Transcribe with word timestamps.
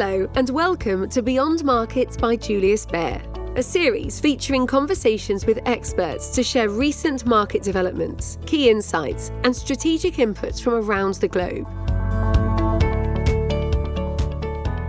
Hello, 0.00 0.30
and 0.36 0.48
welcome 0.50 1.08
to 1.08 1.22
Beyond 1.22 1.64
Markets 1.64 2.16
by 2.16 2.36
Julius 2.36 2.86
Baer, 2.86 3.20
a 3.56 3.62
series 3.64 4.20
featuring 4.20 4.64
conversations 4.64 5.44
with 5.44 5.58
experts 5.66 6.30
to 6.36 6.44
share 6.44 6.68
recent 6.68 7.26
market 7.26 7.64
developments, 7.64 8.38
key 8.46 8.70
insights, 8.70 9.32
and 9.42 9.56
strategic 9.56 10.14
inputs 10.14 10.62
from 10.62 10.74
around 10.74 11.14
the 11.14 11.26
globe. 11.26 11.66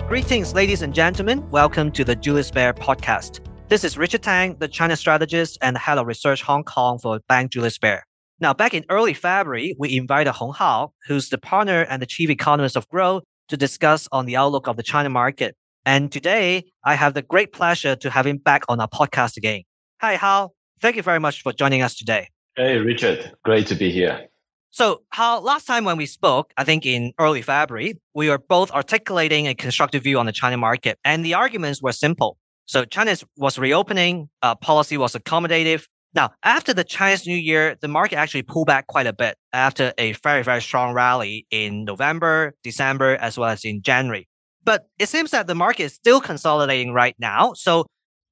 Greetings, 0.07 0.53
ladies 0.53 0.83
and 0.83 0.93
gentlemen. 0.93 1.49
Welcome 1.49 1.91
to 1.93 2.03
the 2.03 2.15
Julius 2.15 2.51
Baer 2.51 2.75
podcast. 2.75 3.39
This 3.67 3.83
is 3.83 3.97
Richard 3.97 4.21
Tang, 4.21 4.57
the 4.59 4.67
China 4.67 4.95
strategist 4.95 5.57
and 5.63 5.75
head 5.75 5.97
of 5.97 6.05
research 6.05 6.43
Hong 6.43 6.63
Kong 6.63 6.99
for 6.99 7.19
Bank 7.27 7.53
Julius 7.53 7.79
Baer. 7.79 8.05
Now, 8.39 8.53
back 8.53 8.75
in 8.75 8.85
early 8.89 9.15
February, 9.15 9.75
we 9.79 9.97
invited 9.97 10.33
Hong 10.33 10.53
Hao, 10.53 10.93
who's 11.07 11.29
the 11.29 11.39
partner 11.39 11.81
and 11.81 11.99
the 11.99 12.05
chief 12.05 12.29
economist 12.29 12.75
of 12.75 12.87
Grow, 12.89 13.23
to 13.49 13.57
discuss 13.57 14.07
on 14.11 14.25
the 14.25 14.35
outlook 14.37 14.67
of 14.67 14.77
the 14.77 14.83
China 14.83 15.09
market. 15.09 15.55
And 15.85 16.11
today, 16.11 16.65
I 16.83 16.95
have 16.95 17.13
the 17.13 17.21
great 17.21 17.51
pleasure 17.51 17.95
to 17.95 18.09
have 18.09 18.25
him 18.25 18.37
back 18.37 18.63
on 18.69 18.79
our 18.79 18.87
podcast 18.87 19.37
again. 19.37 19.63
Hi, 20.01 20.15
Hao. 20.15 20.51
Thank 20.81 20.95
you 20.95 21.03
very 21.03 21.19
much 21.19 21.41
for 21.41 21.51
joining 21.51 21.81
us 21.81 21.95
today. 21.95 22.29
Hey, 22.55 22.77
Richard. 22.77 23.31
Great 23.43 23.67
to 23.67 23.75
be 23.75 23.91
here. 23.91 24.27
So, 24.71 25.01
Hao 25.13 25.39
last 25.39 25.65
time 25.65 25.83
when 25.83 25.97
we 25.97 26.05
spoke, 26.05 26.53
I 26.55 26.63
think 26.63 26.85
in 26.85 27.11
early 27.19 27.41
February, 27.41 27.95
we 28.13 28.29
were 28.29 28.37
both 28.37 28.69
articulating 28.71 29.47
a 29.47 29.55
constructive 29.55 30.03
view 30.03 30.19
on 30.19 30.27
the 30.27 30.31
China 30.31 30.57
market, 30.57 30.99
and 31.03 31.25
the 31.25 31.33
arguments 31.33 31.81
were 31.81 31.91
simple. 31.91 32.37
So, 32.65 32.85
China 32.85 33.15
was 33.35 33.57
reopening, 33.57 34.29
uh, 34.43 34.55
policy 34.55 34.95
was 34.95 35.13
accommodative, 35.13 35.87
now, 36.15 36.31
after 36.43 36.73
the 36.73 36.83
Chinese 36.83 37.27
New 37.27 37.37
Year, 37.37 37.75
the 37.81 37.87
market 37.87 38.15
actually 38.15 38.41
pulled 38.41 38.65
back 38.65 38.87
quite 38.87 39.05
a 39.05 39.13
bit 39.13 39.37
after 39.53 39.93
a 39.97 40.13
very, 40.13 40.43
very 40.43 40.61
strong 40.61 40.93
rally 40.93 41.45
in 41.51 41.85
November, 41.85 42.55
December, 42.63 43.15
as 43.17 43.37
well 43.37 43.49
as 43.49 43.63
in 43.63 43.83
January. 43.83 44.27
But 44.63 44.87
it 44.97 45.07
seems 45.07 45.31
that 45.31 45.45
the 45.45 45.55
market 45.55 45.83
is 45.83 45.93
still 45.93 46.19
consolidating 46.19 46.93
right 46.93 47.15
now. 47.19 47.53
So, 47.53 47.85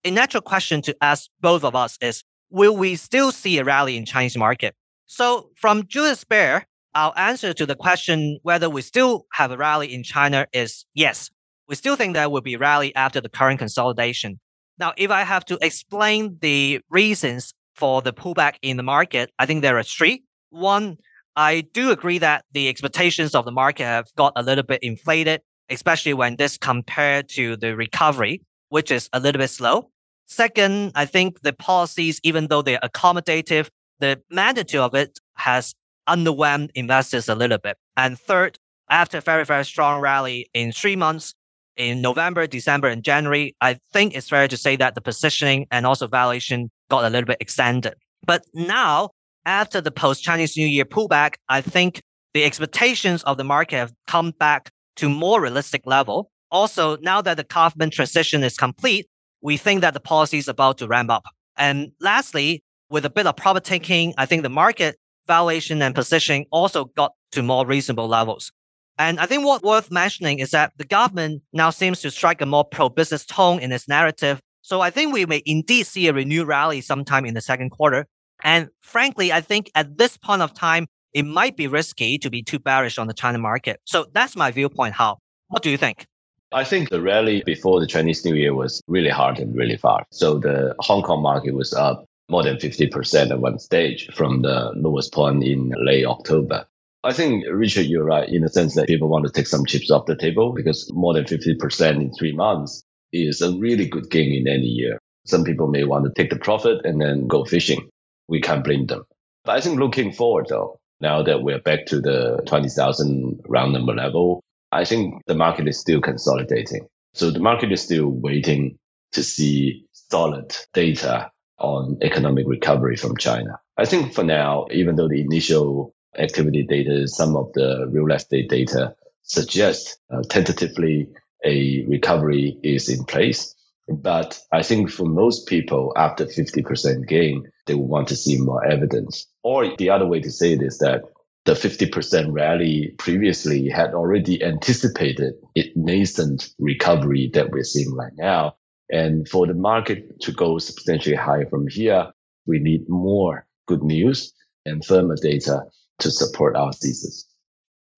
a 0.03 0.11
natural 0.11 0.41
question 0.41 0.81
to 0.83 0.95
ask 1.01 1.29
both 1.39 1.63
of 1.63 1.75
us 1.75 1.97
is 2.01 2.23
Will 2.49 2.75
we 2.75 2.95
still 2.95 3.31
see 3.31 3.59
a 3.59 3.63
rally 3.63 3.97
in 3.97 4.05
Chinese 4.05 4.37
market? 4.37 4.73
So, 5.05 5.49
from 5.55 5.85
Julius 5.87 6.23
Baer, 6.23 6.65
our 6.95 7.13
answer 7.15 7.53
to 7.53 7.65
the 7.65 7.75
question 7.75 8.39
whether 8.41 8.69
we 8.69 8.81
still 8.81 9.25
have 9.33 9.51
a 9.51 9.57
rally 9.57 9.93
in 9.93 10.01
China 10.01 10.47
is 10.51 10.85
yes. 10.95 11.29
We 11.67 11.75
still 11.75 11.95
think 11.95 12.15
there 12.15 12.29
will 12.29 12.41
be 12.41 12.55
rally 12.55 12.95
after 12.95 13.21
the 13.21 13.29
current 13.29 13.59
consolidation. 13.59 14.39
Now, 14.79 14.93
if 14.97 15.11
I 15.11 15.23
have 15.23 15.45
to 15.45 15.57
explain 15.61 16.37
the 16.41 16.79
reasons 16.89 17.53
for 17.77 18.01
the 18.01 18.11
pullback 18.11 18.55
in 18.61 18.77
the 18.77 18.83
market, 18.83 19.31
I 19.39 19.45
think 19.45 19.61
there 19.61 19.77
are 19.77 19.83
three. 19.83 20.23
One, 20.49 20.97
I 21.35 21.61
do 21.61 21.91
agree 21.91 22.17
that 22.17 22.45
the 22.51 22.67
expectations 22.67 23.35
of 23.35 23.45
the 23.45 23.51
market 23.51 23.83
have 23.83 24.07
got 24.15 24.33
a 24.35 24.43
little 24.43 24.63
bit 24.63 24.79
inflated, 24.81 25.41
especially 25.69 26.13
when 26.13 26.35
this 26.35 26.57
compared 26.57 27.29
to 27.29 27.55
the 27.55 27.75
recovery, 27.75 28.41
which 28.69 28.89
is 28.89 29.09
a 29.13 29.19
little 29.19 29.39
bit 29.39 29.49
slow. 29.49 29.91
Second, 30.25 30.91
I 30.95 31.05
think 31.05 31.41
the 31.41 31.53
policies, 31.53 32.19
even 32.23 32.47
though 32.47 32.61
they're 32.61 32.79
accommodative, 32.83 33.69
the 33.99 34.21
magnitude 34.29 34.81
of 34.81 34.93
it 34.95 35.19
has 35.35 35.73
underwhelmed 36.09 36.71
investors 36.75 37.29
a 37.29 37.35
little 37.35 37.57
bit. 37.57 37.77
And 37.95 38.19
third, 38.19 38.57
after 38.89 39.19
a 39.19 39.21
very, 39.21 39.45
very 39.45 39.65
strong 39.65 40.01
rally 40.01 40.49
in 40.53 40.71
three 40.71 40.95
months, 40.95 41.33
in 41.75 42.01
November, 42.01 42.47
December, 42.47 42.87
and 42.87 43.03
January, 43.03 43.55
I 43.61 43.79
think 43.93 44.15
it's 44.15 44.29
fair 44.29 44.47
to 44.47 44.57
say 44.57 44.75
that 44.77 44.95
the 44.95 45.01
positioning 45.01 45.67
and 45.69 45.85
also 45.85 46.07
valuation 46.07 46.71
got 46.89 47.05
a 47.05 47.09
little 47.09 47.27
bit 47.27 47.37
extended. 47.39 47.95
But 48.25 48.43
now, 48.53 49.11
after 49.45 49.81
the 49.81 49.91
post 49.91 50.23
Chinese 50.23 50.57
New 50.57 50.67
Year 50.67 50.85
pullback, 50.85 51.35
I 51.49 51.61
think 51.61 52.01
the 52.33 52.43
expectations 52.43 53.23
of 53.23 53.37
the 53.37 53.43
market 53.43 53.77
have 53.77 53.93
come 54.07 54.31
back 54.31 54.69
to 54.97 55.09
more 55.09 55.41
realistic 55.41 55.81
level. 55.85 56.29
Also, 56.51 56.97
now 56.97 57.21
that 57.21 57.37
the 57.37 57.43
government 57.43 57.93
transition 57.93 58.43
is 58.43 58.57
complete, 58.57 59.07
we 59.41 59.57
think 59.57 59.81
that 59.81 59.93
the 59.93 59.99
policy 59.99 60.37
is 60.37 60.47
about 60.47 60.77
to 60.79 60.87
ramp 60.87 61.09
up. 61.09 61.25
And 61.57 61.91
lastly, 61.99 62.63
with 62.89 63.05
a 63.05 63.09
bit 63.09 63.27
of 63.27 63.35
profit 63.35 63.63
taking, 63.63 64.13
I 64.17 64.25
think 64.25 64.43
the 64.43 64.49
market 64.49 64.97
valuation 65.27 65.81
and 65.81 65.93
positioning 65.93 66.45
also 66.51 66.85
got 66.85 67.13
to 67.33 67.43
more 67.43 67.65
reasonable 67.65 68.07
levels. 68.07 68.51
And 68.97 69.19
I 69.19 69.25
think 69.25 69.45
what 69.45 69.63
worth 69.63 69.91
mentioning 69.91 70.39
is 70.39 70.51
that 70.51 70.73
the 70.77 70.85
government 70.85 71.43
now 71.53 71.69
seems 71.69 72.01
to 72.01 72.11
strike 72.11 72.41
a 72.41 72.45
more 72.45 72.65
pro-business 72.65 73.25
tone 73.25 73.59
in 73.59 73.71
its 73.71 73.87
narrative 73.87 74.41
so 74.67 74.81
I 74.81 74.89
think 74.89 75.13
we 75.13 75.25
may 75.25 75.41
indeed 75.45 75.87
see 75.87 76.09
a 76.09 76.13
renewed 76.13 76.45
rally 76.45 76.81
sometime 76.81 77.25
in 77.25 77.33
the 77.33 77.39
second 77.39 77.69
quarter. 77.69 78.05
And 78.43 78.67
frankly, 78.81 79.31
I 79.31 79.39
think 79.39 79.71
at 79.75 79.97
this 79.97 80.17
point 80.17 80.41
of 80.41 80.53
time, 80.53 80.87
it 81.13 81.23
might 81.23 81.55
be 81.55 81.67
risky 81.67 82.17
to 82.17 82.29
be 82.29 82.43
too 82.43 82.59
bearish 82.59 82.97
on 82.97 83.07
the 83.07 83.13
China 83.13 83.37
market. 83.37 83.79
So 83.85 84.07
that's 84.11 84.35
my 84.35 84.51
viewpoint. 84.51 84.95
Hao? 84.95 85.19
What 85.47 85.63
do 85.63 85.69
you 85.69 85.77
think? 85.77 86.05
I 86.51 86.65
think 86.65 86.89
the 86.89 86.99
rally 86.99 87.43
before 87.45 87.79
the 87.79 87.87
Chinese 87.87 88.25
New 88.25 88.35
Year 88.35 88.53
was 88.53 88.81
really 88.87 89.09
hard 89.09 89.39
and 89.39 89.55
really 89.55 89.77
fast. 89.77 90.07
So 90.11 90.37
the 90.37 90.75
Hong 90.79 91.01
Kong 91.01 91.21
market 91.21 91.53
was 91.53 91.71
up 91.71 92.03
more 92.27 92.43
than 92.43 92.57
50% 92.57 93.31
at 93.31 93.39
one 93.39 93.59
stage 93.59 94.09
from 94.13 94.41
the 94.41 94.73
lowest 94.75 95.13
point 95.13 95.45
in 95.45 95.71
late 95.77 96.05
October. 96.05 96.65
I 97.05 97.13
think, 97.13 97.45
Richard, 97.49 97.85
you're 97.85 98.03
right 98.03 98.27
in 98.27 98.41
the 98.41 98.49
sense 98.49 98.75
that 98.75 98.87
people 98.87 99.07
want 99.07 99.25
to 99.27 99.31
take 99.31 99.47
some 99.47 99.65
chips 99.65 99.89
off 99.89 100.07
the 100.07 100.17
table 100.17 100.51
because 100.51 100.91
more 100.93 101.13
than 101.13 101.23
50% 101.23 102.01
in 102.01 102.13
three 102.13 102.33
months 102.33 102.83
is 103.11 103.41
a 103.41 103.53
really 103.53 103.87
good 103.87 104.09
gain 104.09 104.33
in 104.33 104.47
any 104.47 104.67
year. 104.67 104.99
Some 105.25 105.43
people 105.43 105.67
may 105.67 105.83
want 105.83 106.05
to 106.05 106.11
take 106.11 106.29
the 106.29 106.39
profit 106.39 106.85
and 106.85 107.01
then 107.01 107.27
go 107.27 107.43
fishing. 107.45 107.89
We 108.27 108.41
can't 108.41 108.63
blame 108.63 108.85
them. 108.87 109.03
But 109.43 109.57
I 109.57 109.61
think 109.61 109.79
looking 109.79 110.11
forward 110.11 110.47
though, 110.49 110.79
now 110.99 111.21
that 111.23 111.43
we're 111.43 111.59
back 111.59 111.85
to 111.87 112.01
the 112.01 112.41
20,000 112.47 113.41
round 113.47 113.73
number 113.73 113.93
level, 113.93 114.41
I 114.71 114.83
think 114.83 115.21
the 115.27 115.35
market 115.35 115.67
is 115.67 115.79
still 115.79 116.01
consolidating. 116.01 116.87
So 117.13 117.31
the 117.31 117.39
market 117.39 117.71
is 117.71 117.81
still 117.81 118.09
waiting 118.09 118.77
to 119.13 119.23
see 119.23 119.85
solid 119.91 120.55
data 120.73 121.31
on 121.59 121.97
economic 122.01 122.45
recovery 122.47 122.95
from 122.95 123.17
China. 123.17 123.59
I 123.77 123.85
think 123.85 124.13
for 124.13 124.23
now, 124.23 124.67
even 124.71 124.95
though 124.95 125.07
the 125.07 125.21
initial 125.21 125.93
activity 126.17 126.63
data, 126.63 127.07
some 127.07 127.35
of 127.35 127.51
the 127.53 127.87
real 127.89 128.11
estate 128.11 128.49
data 128.49 128.95
suggest 129.23 129.99
uh, 130.11 130.21
tentatively 130.29 131.09
a 131.45 131.85
recovery 131.87 132.57
is 132.63 132.89
in 132.89 133.05
place. 133.05 133.53
But 133.87 134.39
I 134.51 134.63
think 134.63 134.91
for 134.91 135.05
most 135.05 135.47
people, 135.47 135.93
after 135.95 136.25
50% 136.25 137.07
gain, 137.07 137.49
they 137.65 137.73
will 137.73 137.87
want 137.87 138.09
to 138.09 138.15
see 138.15 138.37
more 138.37 138.65
evidence. 138.65 139.27
Or 139.43 139.75
the 139.77 139.89
other 139.89 140.05
way 140.05 140.19
to 140.19 140.31
say 140.31 140.53
it 140.53 140.61
is 140.61 140.79
that 140.79 141.03
the 141.45 141.53
50% 141.53 142.33
rally 142.33 142.93
previously 142.97 143.69
had 143.69 143.93
already 143.93 144.43
anticipated 144.43 145.35
it 145.55 145.77
nascent 145.77 146.49
recovery 146.59 147.31
that 147.33 147.51
we're 147.51 147.63
seeing 147.63 147.95
right 147.95 148.11
now. 148.17 148.55
And 148.89 149.27
for 149.27 149.47
the 149.47 149.53
market 149.53 150.19
to 150.21 150.33
go 150.33 150.57
substantially 150.57 151.15
higher 151.15 151.45
from 151.45 151.67
here, 151.67 152.11
we 152.45 152.59
need 152.59 152.89
more 152.89 153.47
good 153.67 153.83
news 153.83 154.33
and 154.65 154.83
firmer 154.83 155.15
data 155.15 155.63
to 155.99 156.11
support 156.11 156.57
our 156.57 156.73
thesis. 156.73 157.25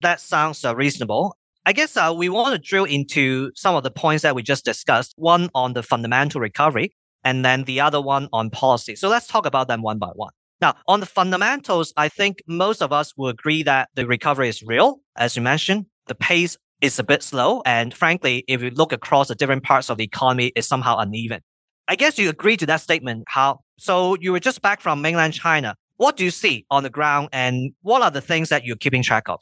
That 0.02 0.20
sounds 0.20 0.64
uh, 0.64 0.74
reasonable. 0.74 1.36
I 1.70 1.72
guess 1.72 1.96
uh, 1.96 2.12
we 2.12 2.28
want 2.28 2.52
to 2.52 2.58
drill 2.58 2.82
into 2.82 3.52
some 3.54 3.76
of 3.76 3.84
the 3.84 3.92
points 3.92 4.24
that 4.24 4.34
we 4.34 4.42
just 4.42 4.64
discussed. 4.64 5.14
One 5.14 5.48
on 5.54 5.72
the 5.72 5.84
fundamental 5.84 6.40
recovery, 6.40 6.90
and 7.22 7.44
then 7.44 7.62
the 7.62 7.80
other 7.80 8.00
one 8.00 8.28
on 8.32 8.50
policy. 8.50 8.96
So 8.96 9.08
let's 9.08 9.28
talk 9.28 9.46
about 9.46 9.68
them 9.68 9.80
one 9.80 10.00
by 10.00 10.08
one. 10.08 10.32
Now, 10.60 10.74
on 10.88 10.98
the 10.98 11.06
fundamentals, 11.06 11.92
I 11.96 12.08
think 12.08 12.42
most 12.48 12.82
of 12.82 12.92
us 12.92 13.16
will 13.16 13.28
agree 13.28 13.62
that 13.62 13.88
the 13.94 14.04
recovery 14.04 14.48
is 14.48 14.64
real. 14.64 14.98
As 15.16 15.36
you 15.36 15.42
mentioned, 15.42 15.86
the 16.08 16.16
pace 16.16 16.56
is 16.80 16.98
a 16.98 17.04
bit 17.04 17.22
slow. 17.22 17.62
And 17.64 17.94
frankly, 17.94 18.42
if 18.48 18.60
you 18.62 18.70
look 18.70 18.92
across 18.92 19.28
the 19.28 19.36
different 19.36 19.62
parts 19.62 19.90
of 19.90 19.98
the 19.98 20.02
economy, 20.02 20.50
it's 20.56 20.66
somehow 20.66 20.98
uneven. 20.98 21.40
I 21.86 21.94
guess 21.94 22.18
you 22.18 22.30
agree 22.30 22.56
to 22.56 22.66
that 22.66 22.80
statement, 22.80 23.22
Hao. 23.28 23.60
So 23.78 24.16
you 24.20 24.32
were 24.32 24.40
just 24.40 24.60
back 24.60 24.80
from 24.80 25.02
mainland 25.02 25.34
China. 25.34 25.76
What 25.98 26.16
do 26.16 26.24
you 26.24 26.32
see 26.32 26.66
on 26.68 26.82
the 26.82 26.90
ground 26.90 27.28
and 27.32 27.74
what 27.82 28.02
are 28.02 28.10
the 28.10 28.20
things 28.20 28.48
that 28.48 28.64
you're 28.64 28.74
keeping 28.74 29.04
track 29.04 29.28
of? 29.28 29.40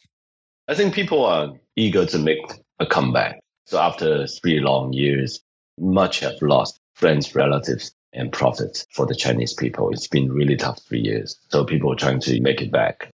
I 0.71 0.75
think 0.75 0.93
people 0.93 1.25
are 1.25 1.55
eager 1.77 2.05
to 2.05 2.19
make 2.19 2.43
a 2.79 2.85
comeback. 2.85 3.41
So 3.65 3.81
after 3.81 4.27
three 4.27 4.61
long 4.61 4.93
years, 4.93 5.41
much 5.79 6.21
have 6.21 6.43
lost 6.43 6.79
friends, 6.95 7.35
relatives, 7.35 7.91
and 8.13 8.31
profits 8.31 8.87
for 8.93 9.07
the 9.07 9.15
Chinese 9.15 9.55
people. 9.55 9.91
It's 9.91 10.09
been 10.09 10.31
really 10.31 10.57
tough 10.57 10.83
three 10.83 11.01
years. 11.01 11.39
So 11.49 11.65
people 11.65 11.91
are 11.93 11.97
trying 11.97 12.21
to 12.21 12.39
make 12.43 12.61
it 12.61 12.71
back. 12.71 13.09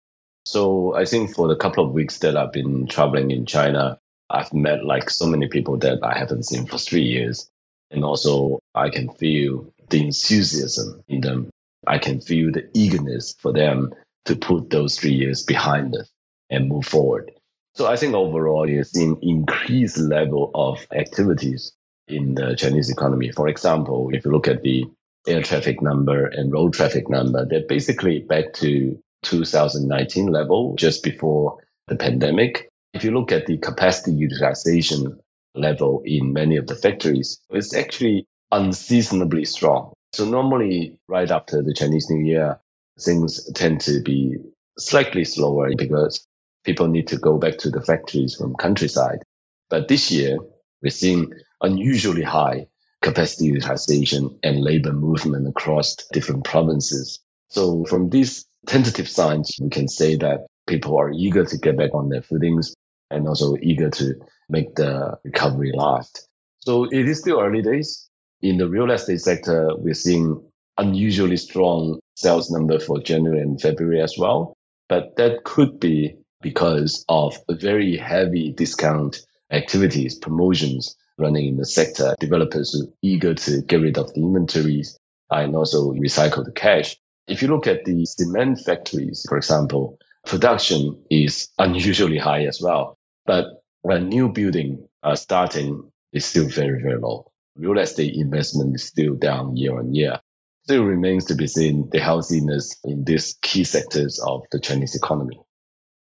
So 0.44 0.96
I 0.96 1.04
think 1.04 1.32
for 1.32 1.46
the 1.46 1.54
couple 1.54 1.84
of 1.84 1.92
weeks 1.92 2.18
that 2.18 2.36
I've 2.36 2.52
been 2.52 2.88
traveling 2.88 3.30
in 3.30 3.46
China, 3.46 3.98
I've 4.28 4.52
met 4.52 4.84
like 4.84 5.08
so 5.08 5.26
many 5.26 5.46
people 5.46 5.76
that 5.78 6.00
I 6.02 6.18
haven't 6.18 6.46
seen 6.46 6.66
for 6.66 6.78
three 6.78 7.04
years. 7.04 7.48
And 7.92 8.04
also 8.04 8.58
I 8.74 8.90
can 8.90 9.10
feel 9.10 9.72
the 9.90 10.00
enthusiasm 10.04 11.04
in 11.06 11.20
them. 11.20 11.50
I 11.86 11.98
can 11.98 12.20
feel 12.20 12.50
the 12.50 12.68
eagerness 12.74 13.36
for 13.38 13.52
them 13.52 13.94
to 14.24 14.34
put 14.34 14.70
those 14.70 14.98
three 14.98 15.12
years 15.12 15.44
behind 15.44 15.94
us 15.94 16.10
and 16.50 16.68
move 16.68 16.86
forward. 16.86 17.30
So 17.74 17.86
I 17.86 17.96
think 17.96 18.14
overall, 18.14 18.68
you're 18.68 18.84
seeing 18.84 19.18
increased 19.22 19.98
level 19.98 20.50
of 20.54 20.86
activities 20.92 21.72
in 22.06 22.34
the 22.34 22.54
Chinese 22.54 22.88
economy. 22.88 23.32
For 23.32 23.48
example, 23.48 24.10
if 24.12 24.24
you 24.24 24.30
look 24.30 24.46
at 24.46 24.62
the 24.62 24.84
air 25.26 25.42
traffic 25.42 25.82
number 25.82 26.26
and 26.26 26.52
road 26.52 26.74
traffic 26.74 27.08
number, 27.08 27.44
they're 27.44 27.66
basically 27.66 28.20
back 28.20 28.52
to 28.54 28.98
2019 29.24 30.26
level 30.26 30.74
just 30.76 31.02
before 31.02 31.58
the 31.88 31.96
pandemic. 31.96 32.68
If 32.92 33.02
you 33.02 33.10
look 33.10 33.32
at 33.32 33.46
the 33.46 33.58
capacity 33.58 34.12
utilization 34.12 35.18
level 35.54 36.02
in 36.04 36.32
many 36.32 36.56
of 36.56 36.66
the 36.66 36.74
factories 36.74 37.40
it's 37.50 37.74
actually 37.74 38.26
unseasonably 38.50 39.44
strong. 39.44 39.92
So 40.12 40.24
normally 40.24 40.96
right 41.08 41.30
after 41.30 41.62
the 41.62 41.74
Chinese 41.74 42.08
New 42.10 42.24
Year, 42.24 42.60
things 43.00 43.50
tend 43.52 43.80
to 43.82 44.00
be 44.02 44.36
slightly 44.78 45.24
slower 45.24 45.70
because 45.76 46.24
people 46.64 46.88
need 46.88 47.06
to 47.08 47.16
go 47.16 47.38
back 47.38 47.58
to 47.58 47.70
the 47.70 47.82
factories 47.82 48.34
from 48.34 48.56
countryside. 48.56 49.22
But 49.70 49.88
this 49.88 50.10
year, 50.10 50.38
we're 50.82 50.90
seeing 50.90 51.32
unusually 51.62 52.22
high 52.22 52.66
capacity 53.02 53.46
utilization 53.46 54.38
and 54.42 54.62
labor 54.62 54.92
movement 54.92 55.46
across 55.46 55.96
different 56.12 56.44
provinces. 56.44 57.20
So 57.48 57.84
from 57.84 58.10
these 58.10 58.46
tentative 58.66 59.08
signs, 59.08 59.54
we 59.60 59.68
can 59.68 59.88
say 59.88 60.16
that 60.16 60.46
people 60.66 60.96
are 60.96 61.12
eager 61.12 61.44
to 61.44 61.58
get 61.58 61.76
back 61.76 61.94
on 61.94 62.08
their 62.08 62.22
footings 62.22 62.74
and 63.10 63.28
also 63.28 63.56
eager 63.60 63.90
to 63.90 64.14
make 64.48 64.74
the 64.74 65.18
recovery 65.24 65.72
last. 65.74 66.28
So 66.60 66.84
it 66.84 67.08
is 67.08 67.20
still 67.20 67.40
early 67.40 67.62
days. 67.62 68.08
In 68.40 68.56
the 68.56 68.68
real 68.68 68.90
estate 68.90 69.20
sector, 69.20 69.70
we're 69.76 69.94
seeing 69.94 70.42
unusually 70.78 71.36
strong 71.36 72.00
sales 72.16 72.50
number 72.50 72.78
for 72.78 73.00
January 73.00 73.40
and 73.40 73.60
February 73.60 74.00
as 74.00 74.16
well. 74.18 74.54
But 74.88 75.16
that 75.16 75.44
could 75.44 75.78
be 75.78 76.16
because 76.44 77.04
of 77.08 77.36
very 77.50 77.96
heavy 77.96 78.52
discount 78.52 79.18
activities, 79.50 80.14
promotions 80.14 80.94
running 81.18 81.46
in 81.46 81.56
the 81.56 81.64
sector. 81.64 82.14
Developers 82.20 82.80
are 82.80 82.86
eager 83.02 83.34
to 83.34 83.62
get 83.62 83.80
rid 83.80 83.98
of 83.98 84.12
the 84.12 84.20
inventories 84.20 84.98
and 85.30 85.56
also 85.56 85.92
recycle 85.92 86.44
the 86.44 86.52
cash. 86.52 86.96
If 87.26 87.40
you 87.40 87.48
look 87.48 87.66
at 87.66 87.86
the 87.86 88.04
cement 88.04 88.60
factories, 88.60 89.24
for 89.26 89.38
example, 89.38 89.98
production 90.26 91.02
is 91.10 91.48
unusually 91.58 92.18
high 92.18 92.44
as 92.44 92.60
well. 92.60 92.98
But 93.24 93.46
when 93.80 94.10
new 94.10 94.28
building 94.28 94.86
are 95.02 95.16
starting 95.16 95.90
is 96.12 96.26
still 96.26 96.46
very, 96.46 96.82
very 96.82 97.00
low. 97.00 97.30
Real 97.56 97.78
estate 97.78 98.14
investment 98.16 98.74
is 98.74 98.84
still 98.84 99.14
down 99.14 99.56
year 99.56 99.78
on 99.78 99.94
year. 99.94 100.20
Still 100.64 100.84
remains 100.84 101.24
to 101.26 101.34
be 101.34 101.46
seen 101.46 101.88
the 101.90 102.00
healthiness 102.00 102.76
in 102.84 103.04
these 103.04 103.38
key 103.40 103.64
sectors 103.64 104.20
of 104.20 104.42
the 104.52 104.60
Chinese 104.60 104.94
economy. 104.94 105.40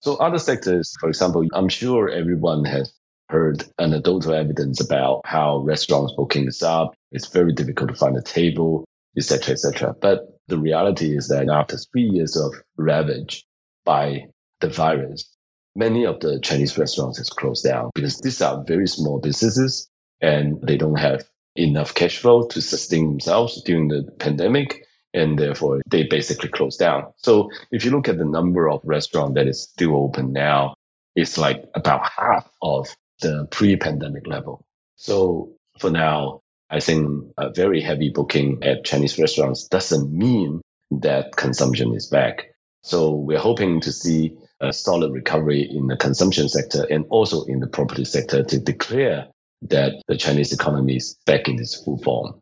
So 0.02 0.16
other 0.16 0.40
sectors, 0.40 0.96
for 1.00 1.10
example, 1.10 1.46
I'm 1.54 1.70
sure 1.70 2.10
everyone 2.10 2.66
has 2.66 2.94
heard 3.30 3.64
anecdotal 3.80 4.34
evidence 4.34 4.82
about 4.82 5.22
how 5.26 5.60
restaurants 5.60 6.14
booking 6.16 6.48
is 6.48 6.64
up. 6.64 6.96
It's 7.12 7.28
very 7.28 7.54
difficult 7.54 7.90
to 7.90 7.96
find 7.96 8.18
a 8.18 8.22
table, 8.22 8.86
etc., 9.18 9.54
etc. 9.54 9.96
But 10.00 10.40
the 10.48 10.58
reality 10.58 11.16
is 11.16 11.28
that 11.28 11.50
after 11.50 11.78
three 11.78 12.10
years 12.10 12.36
of 12.38 12.54
ravage 12.78 13.46
by 13.86 14.28
the 14.62 14.70
virus, 14.70 15.30
many 15.76 16.06
of 16.06 16.20
the 16.22 16.40
Chinese 16.40 16.78
restaurants 16.78 17.18
has 17.18 17.30
closed 17.30 17.64
down 17.64 17.92
because 17.94 18.20
these 18.20 18.42
are 18.42 18.64
very 18.66 18.88
small 18.88 19.20
businesses 19.20 19.90
and 20.22 20.62
they 20.62 20.78
don't 20.78 21.00
have 21.00 21.28
enough 21.56 21.94
cash 21.94 22.18
flow 22.18 22.48
to 22.48 22.62
sustain 22.62 23.08
themselves 23.10 23.62
during 23.64 23.90
the 23.90 24.04
pandemic. 24.20 24.86
And 25.14 25.40
therefore 25.40 25.82
they 25.88 26.04
basically 26.04 26.50
closed 26.50 26.80
down. 26.80 27.12
So 27.18 27.50
if 27.72 27.84
you 27.84 27.92
look 27.92 28.08
at 28.08 28.18
the 28.18 28.26
number 28.26 28.70
of 28.70 28.82
restaurants 28.84 29.36
that 29.36 29.48
is 29.48 29.64
still 29.64 29.96
open 29.96 30.34
now, 30.34 30.76
it's 31.16 31.38
like 31.38 31.64
about 31.74 32.08
half 32.08 32.50
of 32.62 32.96
the 33.22 33.48
pre-pandemic 33.52 34.28
level. 34.28 34.62
So 34.96 35.52
for 35.80 35.90
now, 35.90 36.42
I 36.70 36.80
think 36.80 37.32
a 37.38 37.50
very 37.52 37.82
heavy 37.82 38.10
booking 38.10 38.64
at 38.64 38.86
Chinese 38.86 39.18
restaurants 39.18 39.68
doesn't 39.68 40.12
mean 40.12 40.62
that 40.92 41.36
consumption 41.36 41.96
is 41.96 42.08
back. 42.08 42.52
So 42.84 43.12
we're 43.12 43.40
hoping 43.40 43.82
to 43.82 43.92
see 43.92 44.38
a 44.62 44.72
solid 44.72 45.12
recovery 45.12 45.62
in 45.62 45.88
the 45.88 45.98
consumption 45.98 46.50
sector 46.50 46.86
and 46.90 47.06
also 47.10 47.44
in 47.46 47.60
the 47.60 47.68
property 47.68 48.06
sector 48.06 48.44
to 48.44 48.60
declare 48.60 49.28
that 49.64 49.94
the 50.08 50.18
Chinese 50.18 50.54
economy 50.54 50.98
is 50.98 51.18
back 51.26 51.48
in 51.48 51.60
its 51.60 51.84
full 51.84 51.98
form. 51.98 52.40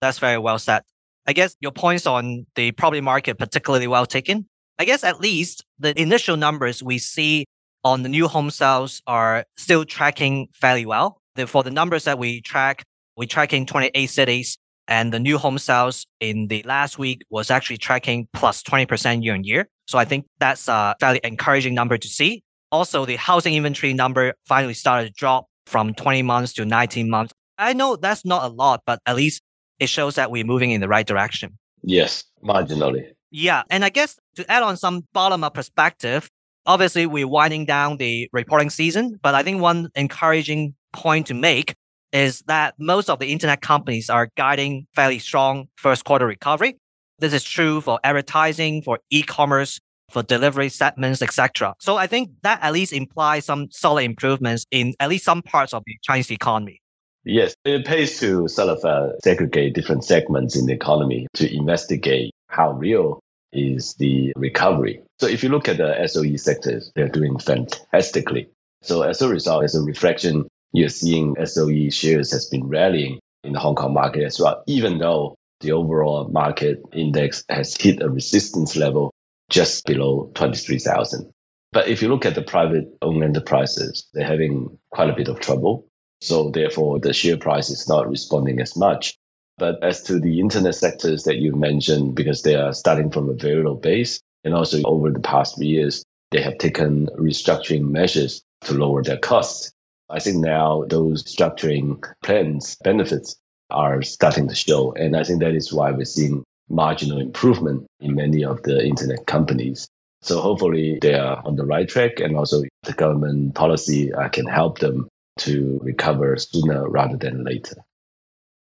That's 0.00 0.18
very 0.18 0.38
well 0.38 0.58
said. 0.58 0.82
I 1.26 1.32
guess 1.32 1.56
your 1.60 1.72
points 1.72 2.06
on 2.06 2.46
the 2.54 2.72
property 2.72 3.00
market 3.00 3.38
particularly 3.38 3.86
well 3.86 4.06
taken. 4.06 4.46
I 4.78 4.84
guess 4.84 5.04
at 5.04 5.20
least 5.20 5.64
the 5.78 5.98
initial 6.00 6.36
numbers 6.36 6.82
we 6.82 6.98
see 6.98 7.44
on 7.84 8.02
the 8.02 8.08
new 8.08 8.28
home 8.28 8.50
sales 8.50 9.02
are 9.06 9.44
still 9.56 9.84
tracking 9.84 10.48
fairly 10.54 10.86
well. 10.86 11.18
For 11.46 11.62
the 11.62 11.70
numbers 11.70 12.04
that 12.04 12.18
we 12.18 12.40
track, 12.40 12.82
we're 13.16 13.26
tracking 13.26 13.66
28 13.66 14.06
cities 14.06 14.58
and 14.88 15.12
the 15.12 15.20
new 15.20 15.38
home 15.38 15.58
sales 15.58 16.06
in 16.18 16.48
the 16.48 16.62
last 16.64 16.98
week 16.98 17.22
was 17.30 17.50
actually 17.50 17.78
tracking 17.78 18.26
plus 18.32 18.62
20% 18.62 19.22
year 19.22 19.34
on 19.34 19.44
year. 19.44 19.68
So 19.86 19.98
I 19.98 20.04
think 20.04 20.26
that's 20.38 20.68
a 20.68 20.94
fairly 21.00 21.20
encouraging 21.24 21.74
number 21.74 21.96
to 21.96 22.08
see. 22.08 22.42
Also, 22.72 23.04
the 23.04 23.16
housing 23.16 23.54
inventory 23.54 23.92
number 23.92 24.34
finally 24.46 24.74
started 24.74 25.08
to 25.08 25.12
drop 25.12 25.46
from 25.66 25.94
20 25.94 26.22
months 26.22 26.52
to 26.54 26.64
19 26.64 27.08
months. 27.08 27.32
I 27.58 27.72
know 27.72 27.96
that's 27.96 28.24
not 28.24 28.44
a 28.44 28.48
lot, 28.48 28.82
but 28.86 29.00
at 29.06 29.16
least 29.16 29.42
it 29.80 29.88
shows 29.88 30.14
that 30.14 30.30
we're 30.30 30.44
moving 30.44 30.70
in 30.70 30.80
the 30.80 30.88
right 30.88 31.06
direction. 31.06 31.58
Yes, 31.82 32.24
marginally. 32.44 33.08
Yeah. 33.30 33.62
And 33.70 33.84
I 33.84 33.88
guess 33.88 34.18
to 34.36 34.50
add 34.50 34.62
on 34.62 34.76
some 34.76 35.06
bottom 35.12 35.42
up 35.42 35.54
perspective, 35.54 36.30
obviously 36.66 37.06
we're 37.06 37.28
winding 37.28 37.64
down 37.64 37.96
the 37.96 38.28
reporting 38.32 38.70
season, 38.70 39.18
but 39.22 39.34
I 39.34 39.42
think 39.42 39.60
one 39.60 39.88
encouraging 39.94 40.74
point 40.92 41.26
to 41.28 41.34
make 41.34 41.74
is 42.12 42.42
that 42.46 42.74
most 42.78 43.08
of 43.08 43.18
the 43.18 43.32
internet 43.32 43.60
companies 43.60 44.10
are 44.10 44.30
guiding 44.36 44.86
fairly 44.94 45.18
strong 45.18 45.68
first 45.76 46.04
quarter 46.04 46.26
recovery. 46.26 46.76
This 47.18 47.32
is 47.32 47.44
true 47.44 47.80
for 47.80 48.00
advertising, 48.02 48.82
for 48.82 48.98
e-commerce, 49.10 49.80
for 50.10 50.22
delivery 50.22 50.68
segments, 50.68 51.22
etc. 51.22 51.74
So 51.78 51.96
I 51.96 52.06
think 52.06 52.30
that 52.42 52.58
at 52.62 52.72
least 52.72 52.92
implies 52.92 53.44
some 53.44 53.68
solid 53.70 54.02
improvements 54.02 54.66
in 54.70 54.94
at 54.98 55.08
least 55.08 55.24
some 55.24 55.42
parts 55.42 55.72
of 55.72 55.84
the 55.86 55.94
Chinese 56.02 56.30
economy. 56.30 56.80
Yes, 57.24 57.54
it 57.64 57.84
pays 57.84 58.18
to 58.20 58.48
sort 58.48 58.70
of 58.70 58.84
uh, 58.84 59.18
segregate 59.22 59.74
different 59.74 60.04
segments 60.04 60.56
in 60.56 60.66
the 60.66 60.72
economy 60.72 61.26
to 61.34 61.54
investigate 61.54 62.32
how 62.48 62.72
real 62.72 63.20
is 63.52 63.94
the 63.94 64.32
recovery. 64.36 65.02
So 65.18 65.26
if 65.26 65.42
you 65.42 65.50
look 65.50 65.68
at 65.68 65.76
the 65.76 66.06
SOE 66.06 66.36
sectors, 66.36 66.92
they're 66.94 67.08
doing 67.08 67.38
fantastically. 67.38 68.48
So 68.82 69.02
as 69.02 69.20
a 69.20 69.28
result, 69.28 69.64
as 69.64 69.74
a 69.74 69.82
reflection 69.82 70.46
you're 70.72 70.88
seeing 70.88 71.34
SOE 71.44 71.90
shares 71.90 72.32
has 72.32 72.46
been 72.46 72.68
rallying 72.68 73.18
in 73.42 73.52
the 73.52 73.58
Hong 73.58 73.74
Kong 73.74 73.92
market 73.92 74.24
as 74.24 74.38
well, 74.38 74.62
even 74.66 74.98
though 74.98 75.34
the 75.60 75.72
overall 75.72 76.28
market 76.28 76.82
index 76.92 77.44
has 77.48 77.76
hit 77.76 78.02
a 78.02 78.08
resistance 78.08 78.76
level 78.76 79.12
just 79.50 79.84
below 79.84 80.30
23,000. 80.34 81.30
But 81.72 81.88
if 81.88 82.02
you 82.02 82.08
look 82.08 82.24
at 82.24 82.34
the 82.34 82.42
private 82.42 82.86
owned 83.02 83.22
enterprises, 83.22 84.08
they're 84.12 84.26
having 84.26 84.78
quite 84.90 85.10
a 85.10 85.14
bit 85.14 85.28
of 85.28 85.40
trouble. 85.40 85.86
So 86.20 86.50
therefore, 86.50 87.00
the 87.00 87.12
share 87.12 87.36
price 87.36 87.70
is 87.70 87.88
not 87.88 88.08
responding 88.08 88.60
as 88.60 88.76
much. 88.76 89.16
But 89.58 89.82
as 89.82 90.02
to 90.04 90.18
the 90.18 90.40
internet 90.40 90.74
sectors 90.74 91.24
that 91.24 91.36
you 91.36 91.54
mentioned, 91.54 92.14
because 92.14 92.42
they 92.42 92.54
are 92.54 92.72
starting 92.72 93.10
from 93.10 93.28
a 93.28 93.34
very 93.34 93.62
low 93.62 93.74
base, 93.74 94.20
and 94.44 94.54
also 94.54 94.82
over 94.84 95.10
the 95.10 95.20
past 95.20 95.56
three 95.56 95.66
years, 95.66 96.04
they 96.30 96.40
have 96.40 96.58
taken 96.58 97.06
restructuring 97.08 97.88
measures 97.88 98.42
to 98.62 98.74
lower 98.74 99.02
their 99.02 99.18
costs. 99.18 99.72
I 100.08 100.18
think 100.18 100.38
now 100.38 100.84
those 100.88 101.24
structuring 101.24 102.02
plans 102.22 102.76
benefits 102.82 103.36
are 103.70 104.02
starting 104.02 104.48
to 104.48 104.54
show. 104.54 104.92
And 104.92 105.16
I 105.16 105.24
think 105.24 105.40
that 105.40 105.54
is 105.54 105.72
why 105.72 105.90
we're 105.92 106.04
seeing 106.04 106.42
marginal 106.68 107.20
improvement 107.20 107.86
in 108.00 108.14
many 108.14 108.44
of 108.44 108.62
the 108.62 108.84
internet 108.84 109.26
companies. 109.26 109.88
So 110.22 110.40
hopefully 110.40 110.98
they 111.00 111.14
are 111.14 111.42
on 111.44 111.56
the 111.56 111.64
right 111.64 111.88
track 111.88 112.20
and 112.20 112.36
also 112.36 112.62
the 112.82 112.92
government 112.92 113.54
policy 113.54 114.12
uh, 114.12 114.28
can 114.28 114.46
help 114.46 114.78
them 114.78 115.08
to 115.38 115.78
recover 115.82 116.36
sooner 116.36 116.88
rather 116.88 117.16
than 117.16 117.44
later. 117.44 117.76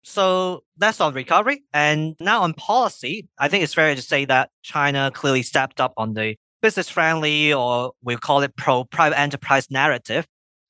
So 0.03 0.63
that's 0.77 1.01
on 1.01 1.13
recovery. 1.13 1.63
And 1.73 2.15
now 2.19 2.43
on 2.43 2.53
policy, 2.53 3.27
I 3.39 3.47
think 3.47 3.63
it's 3.63 3.73
fair 3.73 3.95
to 3.95 4.01
say 4.01 4.25
that 4.25 4.51
China 4.61 5.11
clearly 5.13 5.41
stepped 5.41 5.81
up 5.81 5.93
on 5.97 6.13
the 6.13 6.35
business 6.61 6.89
friendly 6.89 7.53
or 7.53 7.93
we 8.03 8.15
call 8.15 8.41
it 8.41 8.55
pro 8.55 8.83
private 8.83 9.19
enterprise 9.19 9.69
narrative 9.71 10.25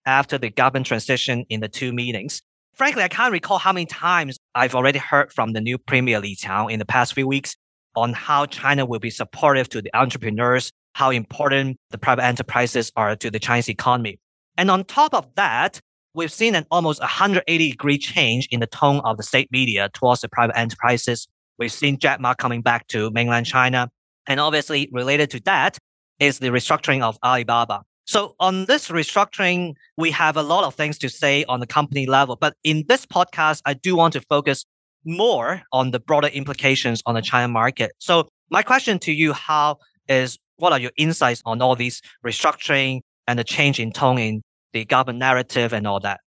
after 0.05 0.37
the 0.37 0.49
government 0.49 0.85
transition 0.85 1.45
in 1.49 1.59
the 1.59 1.67
two 1.67 1.91
meetings. 1.91 2.41
Frankly, 2.73 3.03
I 3.03 3.07
can't 3.07 3.31
recall 3.31 3.57
how 3.57 3.73
many 3.73 3.85
times 3.85 4.37
I've 4.53 4.75
already 4.75 4.99
heard 4.99 5.31
from 5.31 5.53
the 5.53 5.61
new 5.61 5.77
Premier 5.77 6.19
Li 6.19 6.35
Qiang 6.35 6.71
in 6.71 6.79
the 6.79 6.85
past 6.85 7.13
few 7.13 7.27
weeks 7.27 7.55
on 7.95 8.13
how 8.13 8.45
China 8.45 8.85
will 8.85 8.99
be 8.99 9.09
supportive 9.09 9.69
to 9.69 9.81
the 9.81 9.93
entrepreneurs, 9.95 10.71
how 10.93 11.09
important 11.09 11.77
the 11.91 11.97
private 11.97 12.23
enterprises 12.23 12.91
are 12.95 13.15
to 13.15 13.31
the 13.31 13.39
Chinese 13.39 13.69
economy. 13.69 14.19
And 14.57 14.71
on 14.71 14.83
top 14.83 15.13
of 15.13 15.27
that, 15.35 15.79
we've 16.13 16.31
seen 16.31 16.55
an 16.55 16.65
almost 16.71 16.99
180 17.01 17.71
degree 17.71 17.97
change 17.97 18.47
in 18.51 18.59
the 18.59 18.67
tone 18.67 19.01
of 19.03 19.17
the 19.17 19.23
state 19.23 19.49
media 19.51 19.89
towards 19.93 20.21
the 20.21 20.29
private 20.29 20.57
enterprises. 20.57 21.27
We've 21.57 21.71
seen 21.71 21.99
Jack 21.99 22.19
Ma 22.19 22.33
coming 22.33 22.61
back 22.61 22.87
to 22.87 23.11
mainland 23.11 23.45
China. 23.45 23.89
And 24.27 24.39
obviously 24.39 24.89
related 24.91 25.29
to 25.31 25.39
that 25.41 25.77
is 26.19 26.39
the 26.39 26.47
restructuring 26.47 27.01
of 27.01 27.17
Alibaba. 27.23 27.83
So 28.05 28.35
on 28.39 28.65
this 28.65 28.89
restructuring, 28.89 29.73
we 29.97 30.11
have 30.11 30.37
a 30.37 30.43
lot 30.43 30.63
of 30.63 30.75
things 30.75 30.97
to 30.99 31.09
say 31.09 31.43
on 31.45 31.59
the 31.59 31.67
company 31.67 32.05
level. 32.05 32.35
But 32.35 32.55
in 32.63 32.85
this 32.87 33.05
podcast, 33.05 33.61
I 33.65 33.73
do 33.73 33.95
want 33.95 34.13
to 34.13 34.21
focus 34.21 34.65
more 35.05 35.61
on 35.71 35.91
the 35.91 35.99
broader 35.99 36.27
implications 36.27 37.01
on 37.05 37.15
the 37.15 37.21
China 37.21 37.47
market. 37.47 37.91
So 37.99 38.27
my 38.49 38.61
question 38.61 38.99
to 38.99 39.11
you, 39.11 39.33
how 39.33 39.77
is 40.07 40.37
what 40.57 40.71
are 40.71 40.79
your 40.79 40.91
insights 40.97 41.41
on 41.45 41.61
all 41.61 41.75
these 41.75 42.01
restructuring 42.25 43.01
and 43.27 43.37
the 43.39 43.43
change 43.43 43.79
in 43.79 43.91
tone 43.91 44.17
in 44.17 44.41
the 44.73 44.85
government 44.85 45.19
narrative 45.19 45.73
and 45.73 45.87
all 45.87 45.99
that? 46.01 46.19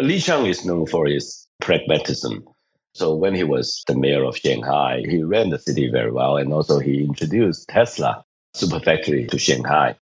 Li 0.00 0.18
Qiang 0.18 0.48
is 0.48 0.64
known 0.64 0.86
for 0.86 1.06
his 1.06 1.46
pragmatism. 1.60 2.44
So 2.94 3.14
when 3.14 3.34
he 3.34 3.44
was 3.44 3.84
the 3.86 3.94
mayor 3.94 4.24
of 4.24 4.36
Shanghai, 4.36 5.02
he 5.08 5.22
ran 5.22 5.50
the 5.50 5.58
city 5.58 5.90
very 5.90 6.10
well. 6.10 6.36
And 6.36 6.52
also 6.52 6.78
he 6.78 7.04
introduced 7.04 7.68
Tesla 7.68 8.24
super 8.54 8.80
factory 8.80 9.26
to 9.26 9.38
Shanghai 9.38 9.96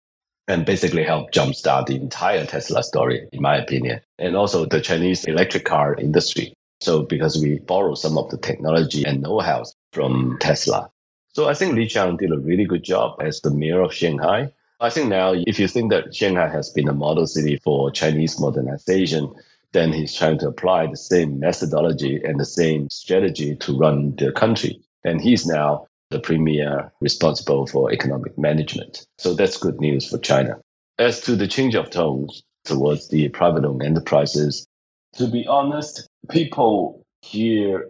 and 0.48 0.66
basically 0.66 1.04
helped 1.04 1.34
jumpstart 1.34 1.88
the 1.88 1.96
entire 1.96 2.46
Tesla 2.46 2.82
story, 2.84 3.28
in 3.34 3.42
my 3.42 3.58
opinion. 3.58 4.00
And 4.18 4.36
also 4.38 4.66
the 4.66 4.80
Chinese 4.80 5.26
electric 5.26 5.66
car 5.66 5.96
industry. 5.96 6.54
So 6.80 7.04
because 7.04 7.42
we 7.42 7.60
borrow 7.60 7.96
some 7.96 8.18
of 8.18 8.30
the 8.30 8.38
technology 8.38 9.04
and 9.04 9.22
know-how 9.22 9.66
from 9.92 10.38
Tesla. 10.40 10.90
So 11.34 11.50
I 11.50 11.54
think 11.54 11.76
Li 11.76 11.88
Qiang 11.88 12.18
did 12.18 12.32
a 12.32 12.38
really 12.38 12.66
good 12.66 12.84
job 12.84 13.22
as 13.22 13.42
the 13.42 13.52
mayor 13.52 13.82
of 13.82 13.94
Shanghai. 13.94 14.54
I 14.80 14.92
think 14.92 15.10
now, 15.10 15.34
if 15.36 15.60
you 15.60 15.68
think 15.68 15.92
that 15.92 16.14
Shanghai 16.14 16.48
has 16.50 16.70
been 16.70 16.88
a 16.88 16.94
model 16.94 17.26
city 17.26 17.60
for 17.64 17.90
Chinese 17.90 18.40
modernization, 18.40 19.34
then 19.72 19.92
he's 19.92 20.16
trying 20.16 20.38
to 20.40 20.50
apply 20.50 20.86
the 20.86 20.98
same 20.98 21.40
methodology 21.40 22.22
and 22.24 22.40
the 22.40 22.46
same 22.46 22.90
strategy 22.92 23.56
to 23.56 23.78
run 23.78 24.16
the 24.16 24.32
country. 24.32 24.80
And 25.04 25.20
he's 25.20 25.48
now 25.48 25.88
the 26.12 26.20
premier 26.20 26.92
responsible 27.02 27.66
for 27.66 27.92
economic 27.92 28.38
management. 28.38 29.06
So 29.18 29.34
that's 29.34 29.58
good 29.58 29.82
news 29.82 30.10
for 30.10 30.20
China. 30.20 30.60
As 31.00 31.22
to 31.22 31.36
the 31.36 31.48
change 31.48 31.76
of 31.76 31.90
tones 31.90 32.44
towards 32.64 33.10
the 33.10 33.30
private 33.30 33.66
owned 33.66 33.84
enterprises, 33.84 34.68
to 35.16 35.28
be 35.28 35.48
honest, 35.48 36.08
people 36.30 37.04
here 37.22 37.90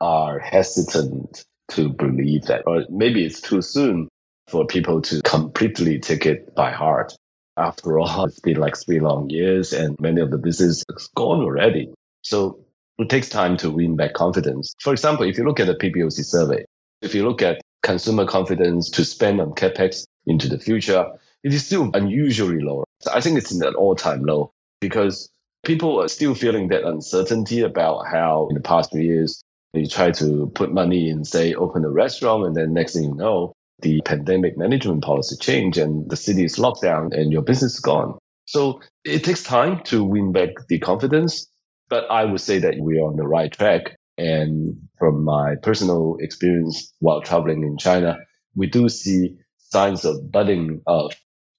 are 0.00 0.38
hesitant 0.38 1.44
to 1.70 1.88
believe 1.88 2.42
that, 2.44 2.64
or 2.66 2.84
maybe 2.90 3.24
it's 3.24 3.40
too 3.40 3.62
soon 3.62 4.08
for 4.48 4.66
people 4.66 5.02
to 5.02 5.20
completely 5.22 5.98
take 5.98 6.26
it 6.26 6.54
by 6.54 6.70
heart. 6.70 7.14
After 7.56 7.98
all, 7.98 8.24
it's 8.24 8.40
been 8.40 8.58
like 8.58 8.76
three 8.76 9.00
long 9.00 9.30
years 9.30 9.72
and 9.72 9.98
many 10.00 10.20
of 10.20 10.30
the 10.30 10.38
business 10.38 10.84
is 10.88 11.08
gone 11.14 11.40
already. 11.40 11.92
So 12.22 12.60
it 12.98 13.08
takes 13.08 13.28
time 13.28 13.56
to 13.58 13.70
win 13.70 13.96
back 13.96 14.14
confidence. 14.14 14.74
For 14.80 14.92
example, 14.92 15.26
if 15.26 15.38
you 15.38 15.44
look 15.44 15.60
at 15.60 15.66
the 15.66 15.74
PBOC 15.74 16.24
survey, 16.24 16.64
if 17.02 17.14
you 17.14 17.26
look 17.26 17.42
at 17.42 17.60
consumer 17.82 18.26
confidence 18.26 18.90
to 18.90 19.04
spend 19.04 19.40
on 19.40 19.52
capex 19.52 20.04
into 20.26 20.48
the 20.48 20.58
future, 20.58 21.06
it 21.42 21.54
is 21.54 21.64
still 21.64 21.90
unusually 21.94 22.60
low. 22.60 22.84
So 23.00 23.12
I 23.12 23.20
think 23.20 23.38
it's 23.38 23.52
an 23.52 23.74
all-time 23.74 24.22
low 24.24 24.50
because 24.80 25.30
people 25.64 26.00
are 26.02 26.08
still 26.08 26.34
feeling 26.34 26.68
that 26.68 26.84
uncertainty 26.84 27.62
about 27.62 28.06
how 28.06 28.48
in 28.48 28.54
the 28.54 28.60
past 28.60 28.92
few 28.92 29.00
years 29.00 29.42
you 29.72 29.86
try 29.86 30.10
to 30.12 30.50
put 30.54 30.72
money 30.72 31.10
in, 31.10 31.24
say, 31.24 31.54
open 31.54 31.84
a 31.84 31.90
restaurant, 31.90 32.46
and 32.46 32.56
then 32.56 32.72
next 32.72 32.94
thing 32.94 33.04
you 33.04 33.14
know, 33.14 33.52
the 33.80 34.00
pandemic 34.02 34.56
management 34.56 35.04
policy 35.04 35.36
change 35.36 35.78
and 35.78 36.08
the 36.10 36.16
city 36.16 36.44
is 36.44 36.58
locked 36.58 36.82
down 36.82 37.12
and 37.12 37.32
your 37.32 37.42
business 37.42 37.74
is 37.74 37.80
gone. 37.80 38.18
So 38.46 38.80
it 39.04 39.24
takes 39.24 39.42
time 39.42 39.82
to 39.84 40.04
win 40.04 40.32
back 40.32 40.50
the 40.68 40.78
confidence, 40.78 41.46
but 41.88 42.10
I 42.10 42.24
would 42.24 42.40
say 42.40 42.58
that 42.60 42.78
we 42.78 42.98
are 42.98 43.08
on 43.08 43.16
the 43.16 43.26
right 43.26 43.52
track. 43.52 43.96
And 44.18 44.88
from 44.98 45.24
my 45.24 45.56
personal 45.62 46.16
experience 46.20 46.92
while 47.00 47.20
traveling 47.20 47.62
in 47.64 47.76
China, 47.76 48.18
we 48.54 48.66
do 48.66 48.88
see 48.88 49.36
signs 49.58 50.04
of 50.04 50.30
budding 50.32 50.80
of 50.86 51.12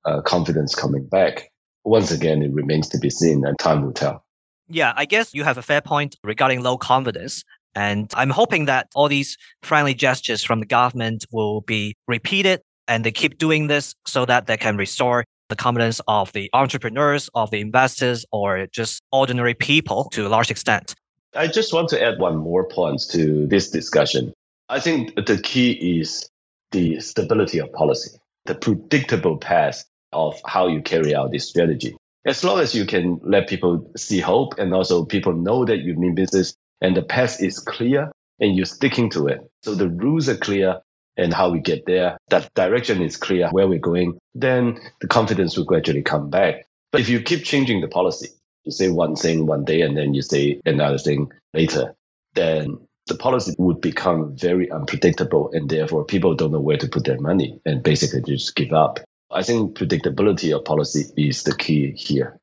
uh, 0.06 0.22
confidence 0.22 0.74
coming 0.74 1.06
back. 1.06 1.52
Once 1.84 2.12
again, 2.12 2.42
it 2.42 2.52
remains 2.52 2.90
to 2.90 2.98
be 2.98 3.10
seen 3.10 3.46
and 3.46 3.58
time 3.60 3.84
will 3.84 3.94
tell. 3.94 4.24
Yeah, 4.70 4.94
I 4.96 5.06
guess 5.06 5.34
you 5.34 5.44
have 5.44 5.58
a 5.58 5.62
fair 5.62 5.82
point 5.82 6.18
regarding 6.24 6.62
low 6.62 6.78
confidence. 6.78 7.44
And 7.76 8.12
I'm 8.16 8.30
hoping 8.30 8.66
that 8.66 8.88
all 8.96 9.08
these 9.08 9.38
friendly 9.62 9.94
gestures 9.94 10.44
from 10.44 10.60
the 10.60 10.66
government 10.66 11.26
will 11.32 11.62
be 11.62 11.96
repeated 12.08 12.62
and 12.88 13.04
they 13.04 13.12
keep 13.12 13.38
doing 13.38 13.68
this 13.68 13.94
so 14.06 14.26
that 14.26 14.48
they 14.48 14.58
can 14.58 14.78
restore 14.78 15.26
the 15.50 15.56
confidence 15.56 16.02
of 16.08 16.32
the 16.34 16.50
entrepreneurs, 16.54 17.30
of 17.34 17.52
the 17.52 17.62
investors, 17.62 18.26
or 18.32 18.68
just 18.72 19.02
ordinary 19.12 19.54
people 19.54 20.10
to 20.12 20.28
a 20.28 20.30
large 20.30 20.52
extent. 20.52 20.94
I 21.36 21.48
just 21.48 21.74
want 21.74 21.90
to 21.90 22.04
add 22.04 22.20
one 22.20 22.38
more 22.38 22.68
point 22.68 23.02
to 23.12 23.48
this 23.48 23.70
discussion. 23.70 24.34
I 24.70 24.80
think 24.80 25.16
the 25.16 25.40
key 25.42 26.00
is 26.00 26.30
the 26.72 27.00
stability 27.00 27.60
of 27.60 27.72
policy, 27.74 28.18
the 28.46 28.56
predictable 28.56 29.38
path 29.38 29.86
of 30.12 30.40
how 30.46 30.68
you 30.68 30.82
carry 30.82 31.16
out 31.16 31.32
this 31.32 31.48
strategy. 31.48 31.96
As 32.26 32.44
long 32.44 32.60
as 32.60 32.76
you 32.76 32.86
can 32.86 33.20
let 33.24 33.48
people 33.48 33.90
see 33.96 34.20
hope 34.20 34.58
and 34.58 34.74
also 34.74 35.06
people 35.06 35.34
know 35.34 35.64
that 35.64 35.78
you 35.78 35.96
mean 35.96 36.16
business 36.16 36.56
and 36.82 36.96
the 36.96 37.02
path 37.02 37.42
is 37.42 37.60
clear 37.60 38.12
and 38.40 38.56
you're 38.56 38.66
sticking 38.66 39.10
to 39.12 39.28
it. 39.28 39.42
So 39.64 39.76
the 39.76 39.90
rules 39.90 40.30
are 40.30 40.38
clear 40.38 40.82
and 41.18 41.34
how 41.34 41.50
we 41.50 41.60
get 41.60 41.86
there. 41.86 42.18
That 42.30 42.54
direction 42.54 43.02
is 43.02 43.18
clear 43.18 43.50
where 43.50 43.68
we're 43.68 43.80
going. 43.80 44.18
Then 44.36 44.80
the 45.02 45.08
confidence 45.08 45.58
will 45.58 45.66
gradually 45.66 46.04
come 46.04 46.30
back. 46.30 46.68
But 46.92 47.02
if 47.02 47.10
you 47.10 47.22
keep 47.22 47.44
changing 47.44 47.82
the 47.82 47.88
policy, 47.88 48.30
you 48.64 48.72
say 48.72 48.90
one 48.90 49.16
thing 49.16 49.46
one 49.46 49.66
day 49.66 49.82
and 49.82 49.98
then 49.98 50.14
you 50.14 50.22
say 50.22 50.62
another 50.66 50.98
thing 50.98 51.32
later, 51.54 51.96
then 52.36 52.78
the 53.08 53.16
policy 53.16 53.56
would 53.58 53.82
become 53.82 54.36
very 54.36 54.70
unpredictable 54.70 55.50
and 55.54 55.70
therefore 55.70 56.06
people 56.06 56.36
don't 56.36 56.52
know 56.52 56.60
where 56.60 56.78
to 56.78 56.88
put 56.88 57.06
their 57.06 57.20
money 57.20 57.60
and 57.66 57.82
basically 57.82 58.22
just 58.22 58.56
give 58.56 58.74
up. 58.74 59.00
I 59.32 59.44
think 59.44 59.78
predictability 59.78 60.56
of 60.56 60.66
policy 60.66 61.06
is 61.18 61.44
the 61.44 61.56
key 61.56 61.92
here. 61.92 62.38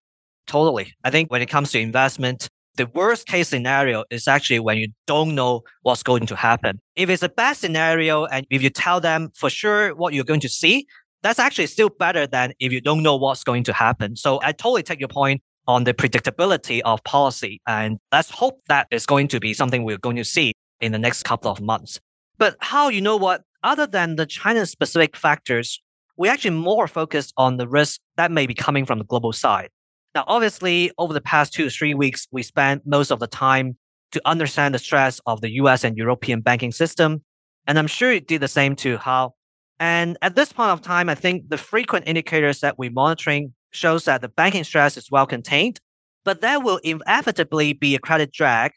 Totally. 0.47 0.93
I 1.03 1.11
think 1.11 1.31
when 1.31 1.43
it 1.43 1.49
comes 1.49 1.71
to 1.73 1.79
investment, 1.79 2.49
the 2.77 2.87
worst 2.87 3.27
case 3.27 3.49
scenario 3.49 4.05
is 4.11 4.27
actually 4.27 4.61
when 4.61 4.79
you 4.79 4.89
don't 5.07 5.35
know 5.35 5.63
what's 5.83 6.03
going 6.03 6.27
to 6.27 6.37
happen. 6.37 6.81
If 6.97 7.09
it's 7.09 7.23
a 7.23 7.29
bad 7.29 7.57
scenario 7.57 8.25
and 8.27 8.47
if 8.51 8.63
you 8.63 8.71
tell 8.71 9.01
them 9.01 9.31
for 9.35 9.49
sure 9.49 9.95
what 9.95 10.13
you're 10.13 10.25
going 10.25 10.41
to 10.41 10.49
see, 10.49 10.87
that's 11.23 11.39
actually 11.39 11.69
still 11.69 11.89
better 11.89 12.27
than 12.27 12.53
if 12.59 12.73
you 12.73 12.81
don't 12.81 13.03
know 13.03 13.17
what's 13.17 13.45
going 13.45 13.65
to 13.65 13.73
happen. 13.73 14.17
So 14.17 14.41
I 14.43 14.53
totally 14.53 14.83
take 14.83 15.01
your 15.01 15.09
point 15.09 15.41
on 15.67 15.85
the 15.85 15.95
predictability 15.95 16.81
of 16.85 17.03
policy. 17.05 17.61
And 17.67 17.99
let's 18.13 18.31
hope 18.31 18.61
that 18.69 18.87
is 18.91 19.07
going 19.07 19.29
to 19.29 19.41
be 19.41 19.55
something 19.55 19.85
we're 19.85 19.99
going 19.99 20.17
to 20.17 20.25
see 20.25 20.53
in 20.81 20.93
the 20.93 20.99
next 20.99 21.23
couple 21.23 21.51
of 21.51 21.61
months. 21.61 22.01
But 22.37 22.57
Hao, 22.61 22.89
you 22.89 23.01
know 23.01 23.17
what? 23.17 23.43
Other 23.63 23.87
than 23.87 24.17
the 24.17 24.27
China 24.27 24.67
specific 24.67 25.17
factors, 25.17 25.81
we 26.17 26.29
actually 26.29 26.51
more 26.51 26.87
focused 26.87 27.33
on 27.37 27.57
the 27.57 27.67
risk 27.67 28.01
that 28.17 28.31
may 28.31 28.47
be 28.47 28.55
coming 28.55 28.85
from 28.85 28.99
the 28.99 29.05
global 29.05 29.33
side. 29.33 29.71
Now, 30.15 30.25
obviously, 30.29 30.93
over 30.97 31.13
the 31.13 31.21
past 31.21 31.53
two 31.53 31.65
to 31.65 31.71
three 31.71 31.95
weeks, 31.95 32.29
we 32.31 32.43
spent 32.43 32.87
most 32.87 33.11
of 33.11 33.19
the 33.19 33.27
time 33.27 33.77
to 34.13 34.23
understand 34.25 34.75
the 34.75 34.79
stress 34.79 35.21
of 35.27 35.41
the 35.41 35.51
US 35.55 35.83
and 35.83 35.97
European 35.97 36.41
banking 36.41 36.71
system. 36.71 37.23
And 37.67 37.79
I'm 37.79 37.89
sure 37.89 38.13
you 38.13 38.21
did 38.21 38.41
the 38.41 38.49
same 38.49 38.77
too, 38.77 38.97
Hao. 38.97 39.35
And 39.81 40.17
at 40.23 40.37
this 40.37 40.53
point 40.53 40.71
of 40.71 40.83
time, 40.83 41.09
I 41.09 41.17
think 41.17 41.49
the 41.49 41.59
frequent 41.59 42.07
indicators 42.07 42.61
that 42.61 42.79
we're 42.79 42.93
monitoring 42.93 43.55
shows 43.73 44.05
that 44.05 44.21
the 44.21 44.29
banking 44.29 44.63
stress 44.63 44.97
is 44.97 45.11
well 45.11 45.27
contained, 45.27 45.81
but 46.25 46.41
there 46.41 46.61
will 46.61 46.79
inevitably 46.85 47.73
be 47.73 47.97
a 47.97 47.99
credit 47.99 48.33
drag 48.33 48.71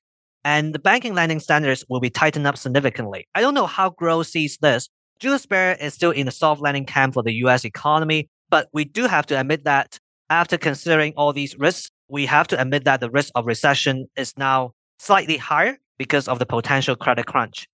and 0.43 0.73
the 0.73 0.79
banking 0.79 1.13
lending 1.13 1.39
standards 1.39 1.85
will 1.87 1.99
be 1.99 2.09
tightened 2.09 2.47
up 2.47 2.57
significantly. 2.57 3.27
I 3.35 3.41
don't 3.41 3.53
know 3.53 3.67
how 3.67 3.91
Grow 3.91 4.23
sees 4.23 4.57
this. 4.57 4.89
Julius 5.19 5.45
Baer 5.45 5.77
is 5.79 5.93
still 5.93 6.11
in 6.11 6.25
the 6.25 6.31
soft 6.31 6.61
landing 6.61 6.85
camp 6.85 7.13
for 7.13 7.21
the 7.21 7.33
US 7.43 7.63
economy, 7.63 8.29
but 8.49 8.69
we 8.73 8.85
do 8.85 9.05
have 9.05 9.27
to 9.27 9.39
admit 9.39 9.65
that 9.65 9.99
after 10.29 10.57
considering 10.57 11.13
all 11.15 11.33
these 11.33 11.57
risks, 11.57 11.91
we 12.09 12.25
have 12.25 12.47
to 12.47 12.61
admit 12.61 12.85
that 12.85 12.99
the 12.99 13.09
risk 13.09 13.31
of 13.35 13.45
recession 13.45 14.07
is 14.15 14.37
now 14.37 14.71
slightly 14.99 15.37
higher 15.37 15.77
because 15.97 16.27
of 16.27 16.39
the 16.39 16.45
potential 16.45 16.95
credit 16.95 17.25
crunch. 17.25 17.67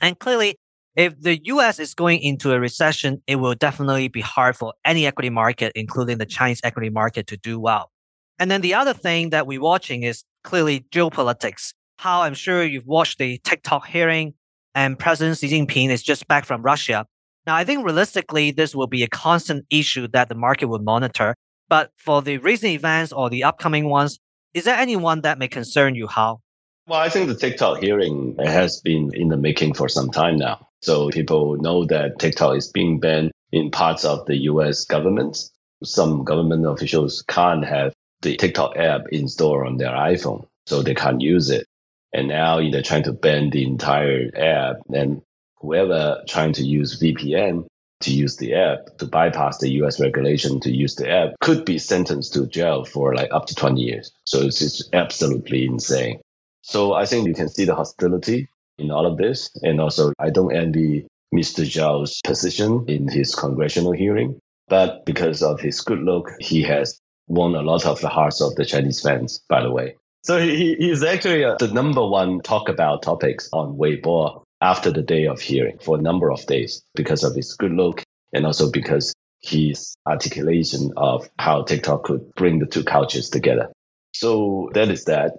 And 0.00 0.18
clearly, 0.18 0.56
if 0.94 1.18
the 1.20 1.40
US 1.44 1.78
is 1.78 1.94
going 1.94 2.20
into 2.20 2.52
a 2.52 2.60
recession, 2.60 3.22
it 3.26 3.36
will 3.36 3.54
definitely 3.54 4.08
be 4.08 4.20
hard 4.20 4.56
for 4.56 4.74
any 4.84 5.06
equity 5.06 5.30
market, 5.30 5.72
including 5.74 6.18
the 6.18 6.26
Chinese 6.26 6.60
equity 6.64 6.90
market, 6.90 7.26
to 7.28 7.36
do 7.36 7.58
well. 7.58 7.90
And 8.38 8.50
then 8.50 8.60
the 8.60 8.74
other 8.74 8.92
thing 8.92 9.30
that 9.30 9.46
we're 9.46 9.60
watching 9.60 10.02
is 10.02 10.24
clearly 10.44 10.84
geopolitics. 10.90 11.72
Hao, 11.98 12.22
I'm 12.22 12.34
sure 12.34 12.64
you've 12.64 12.86
watched 12.86 13.18
the 13.18 13.38
TikTok 13.44 13.86
hearing 13.86 14.34
and 14.74 14.98
President 14.98 15.38
Xi 15.38 15.48
Jinping 15.48 15.90
is 15.90 16.02
just 16.02 16.26
back 16.28 16.44
from 16.44 16.62
Russia. 16.62 17.06
Now, 17.46 17.54
I 17.54 17.64
think 17.64 17.84
realistically, 17.84 18.50
this 18.50 18.74
will 18.74 18.86
be 18.86 19.02
a 19.02 19.08
constant 19.08 19.64
issue 19.70 20.08
that 20.08 20.28
the 20.28 20.34
market 20.34 20.66
will 20.66 20.78
monitor 20.78 21.34
but 21.72 21.90
for 21.96 22.20
the 22.20 22.36
recent 22.36 22.72
events 22.72 23.14
or 23.14 23.30
the 23.30 23.44
upcoming 23.44 23.88
ones, 23.88 24.20
is 24.52 24.64
there 24.64 24.76
anyone 24.76 25.22
that 25.22 25.38
may 25.38 25.48
concern 25.48 25.94
you, 25.94 26.06
Hao? 26.06 26.42
Well, 26.86 27.00
I 27.00 27.08
think 27.08 27.28
the 27.28 27.34
TikTok 27.34 27.78
hearing 27.78 28.36
has 28.36 28.82
been 28.82 29.10
in 29.14 29.28
the 29.28 29.38
making 29.38 29.72
for 29.72 29.88
some 29.88 30.10
time 30.10 30.36
now. 30.36 30.68
So 30.82 31.08
people 31.08 31.56
know 31.56 31.86
that 31.86 32.18
TikTok 32.18 32.58
is 32.58 32.70
being 32.70 33.00
banned 33.00 33.32
in 33.52 33.70
parts 33.70 34.04
of 34.04 34.26
the 34.26 34.36
US 34.50 34.84
government. 34.84 35.38
Some 35.82 36.24
government 36.24 36.66
officials 36.66 37.24
can't 37.26 37.64
have 37.64 37.94
the 38.20 38.36
TikTok 38.36 38.76
app 38.76 39.08
installed 39.10 39.66
on 39.66 39.78
their 39.78 39.92
iPhone, 39.92 40.44
so 40.66 40.82
they 40.82 40.94
can't 40.94 41.22
use 41.22 41.48
it. 41.48 41.66
And 42.12 42.28
now 42.28 42.60
they're 42.70 42.82
trying 42.82 43.04
to 43.04 43.14
ban 43.14 43.48
the 43.48 43.64
entire 43.64 44.28
app. 44.36 44.76
And 44.92 45.22
whoever 45.56 46.22
trying 46.28 46.52
to 46.52 46.64
use 46.64 47.00
VPN 47.00 47.64
to 48.02 48.12
use 48.12 48.36
the 48.36 48.54
app 48.54 48.98
to 48.98 49.06
bypass 49.06 49.58
the 49.58 49.70
US 49.82 50.00
regulation 50.00 50.60
to 50.60 50.70
use 50.70 50.94
the 50.94 51.10
app 51.10 51.30
could 51.40 51.64
be 51.64 51.78
sentenced 51.78 52.34
to 52.34 52.46
jail 52.46 52.84
for 52.84 53.14
like 53.14 53.30
up 53.32 53.46
to 53.46 53.54
20 53.54 53.80
years. 53.80 54.12
So 54.24 54.42
it's 54.42 54.58
just 54.58 54.94
absolutely 54.94 55.64
insane. 55.64 56.20
So 56.62 56.92
I 56.92 57.06
think 57.06 57.26
you 57.26 57.34
can 57.34 57.48
see 57.48 57.64
the 57.64 57.74
hostility 57.74 58.48
in 58.78 58.90
all 58.90 59.06
of 59.06 59.18
this. 59.18 59.50
And 59.62 59.80
also, 59.80 60.12
I 60.18 60.30
don't 60.30 60.54
envy 60.54 61.06
Mr. 61.34 61.64
Zhao's 61.64 62.20
position 62.24 62.84
in 62.88 63.08
his 63.08 63.34
congressional 63.34 63.92
hearing. 63.92 64.38
But 64.68 65.04
because 65.04 65.42
of 65.42 65.60
his 65.60 65.80
good 65.80 66.00
look, 66.00 66.30
he 66.38 66.62
has 66.62 67.00
won 67.28 67.54
a 67.54 67.62
lot 67.62 67.84
of 67.86 68.00
the 68.00 68.08
hearts 68.08 68.40
of 68.40 68.54
the 68.54 68.64
Chinese 68.64 69.00
fans, 69.00 69.42
by 69.48 69.62
the 69.62 69.70
way. 69.70 69.96
So 70.24 70.38
he, 70.38 70.76
he's 70.76 71.02
actually 71.02 71.44
uh, 71.44 71.56
the 71.58 71.68
number 71.68 72.06
one 72.06 72.40
talk 72.42 72.68
about 72.68 73.02
topics 73.02 73.48
on 73.52 73.76
Weibo 73.76 74.41
after 74.62 74.90
the 74.92 75.02
day 75.02 75.26
of 75.26 75.40
hearing 75.40 75.78
for 75.78 75.98
a 75.98 76.00
number 76.00 76.30
of 76.30 76.46
days 76.46 76.82
because 76.94 77.24
of 77.24 77.34
his 77.34 77.54
good 77.54 77.72
look 77.72 78.02
and 78.32 78.46
also 78.46 78.70
because 78.70 79.12
his 79.40 79.96
articulation 80.06 80.92
of 80.96 81.28
how 81.38 81.64
TikTok 81.64 82.04
could 82.04 82.32
bring 82.36 82.60
the 82.60 82.66
two 82.66 82.84
cultures 82.84 83.28
together. 83.28 83.72
So 84.14 84.70
that 84.74 84.88
is 84.88 85.04
that. 85.06 85.32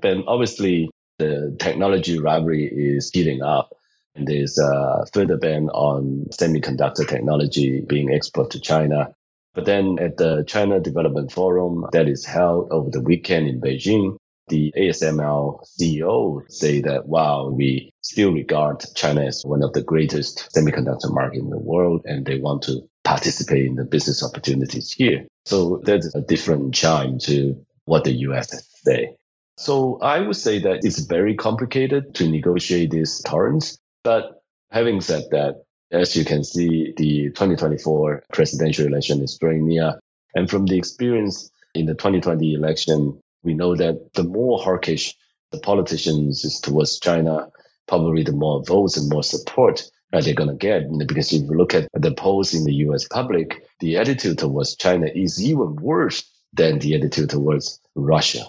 But 0.00 0.18
obviously, 0.26 0.90
the 1.18 1.56
technology 1.58 2.18
rivalry 2.18 2.66
is 2.66 3.10
heating 3.12 3.42
up. 3.42 3.70
And 4.14 4.26
there's 4.26 4.58
a 4.58 5.06
further 5.12 5.36
ban 5.38 5.68
on 5.70 6.26
semiconductor 6.30 7.08
technology 7.08 7.80
being 7.80 8.12
exported 8.12 8.52
to 8.52 8.60
China. 8.60 9.14
But 9.54 9.64
then 9.64 9.98
at 10.00 10.18
the 10.18 10.44
China 10.46 10.80
Development 10.80 11.32
Forum 11.32 11.86
that 11.92 12.08
is 12.08 12.26
held 12.26 12.70
over 12.70 12.90
the 12.90 13.00
weekend 13.00 13.48
in 13.48 13.60
Beijing, 13.60 14.16
the 14.48 14.72
ASML 14.76 15.66
CEO 15.66 16.42
say 16.50 16.80
that, 16.82 17.06
wow, 17.06 17.48
we 17.48 17.92
still 18.02 18.32
regard 18.32 18.84
China 18.94 19.24
as 19.24 19.42
one 19.44 19.62
of 19.62 19.72
the 19.72 19.82
greatest 19.82 20.48
semiconductor 20.54 21.12
market 21.12 21.40
in 21.40 21.50
the 21.50 21.58
world, 21.58 22.02
and 22.04 22.24
they 22.24 22.38
want 22.38 22.62
to 22.62 22.88
participate 23.04 23.66
in 23.66 23.74
the 23.74 23.84
business 23.84 24.22
opportunities 24.22 24.92
here. 24.92 25.26
So 25.44 25.80
that's 25.84 26.14
a 26.14 26.20
different 26.20 26.74
chime 26.74 27.18
to 27.20 27.64
what 27.84 28.04
the 28.04 28.12
US 28.12 28.68
say. 28.82 29.16
So 29.56 29.98
I 30.00 30.20
would 30.20 30.36
say 30.36 30.58
that 30.60 30.84
it's 30.84 31.00
very 31.00 31.34
complicated 31.34 32.14
to 32.16 32.28
negotiate 32.28 32.90
these 32.90 33.22
terms. 33.22 33.78
But 34.04 34.42
having 34.70 35.00
said 35.00 35.24
that, 35.30 35.62
as 35.90 36.16
you 36.16 36.24
can 36.24 36.44
see, 36.44 36.92
the 36.96 37.28
2024 37.30 38.24
presidential 38.32 38.86
election 38.86 39.22
is 39.22 39.38
very 39.40 39.60
near. 39.60 39.98
And 40.34 40.50
from 40.50 40.66
the 40.66 40.76
experience 40.76 41.50
in 41.74 41.86
the 41.86 41.94
2020 41.94 42.54
election, 42.54 43.18
we 43.46 43.54
know 43.54 43.74
that 43.76 44.12
the 44.14 44.24
more 44.24 44.58
hawkish 44.58 45.14
the 45.52 45.58
politicians 45.58 46.44
is 46.44 46.60
towards 46.60 46.98
China, 46.98 47.48
probably 47.86 48.24
the 48.24 48.32
more 48.32 48.62
votes 48.64 48.96
and 48.96 49.08
more 49.08 49.22
support 49.22 49.88
that 50.12 50.24
they're 50.24 50.34
going 50.34 50.50
to 50.50 50.56
get. 50.56 50.82
Because 51.06 51.32
if 51.32 51.42
you 51.42 51.56
look 51.56 51.72
at 51.72 51.88
the 51.94 52.12
polls 52.12 52.52
in 52.52 52.64
the 52.64 52.74
US 52.86 53.06
public, 53.06 53.64
the 53.80 53.96
attitude 53.96 54.38
towards 54.38 54.76
China 54.76 55.06
is 55.06 55.42
even 55.42 55.76
worse 55.76 56.28
than 56.52 56.80
the 56.80 56.96
attitude 56.96 57.30
towards 57.30 57.80
Russia. 57.94 58.44